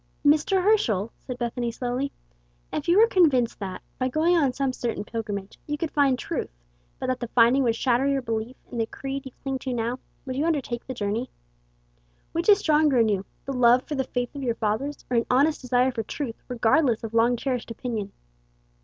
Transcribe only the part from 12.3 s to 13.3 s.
Which is stronger in you,